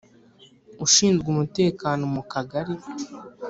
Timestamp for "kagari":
2.31-2.75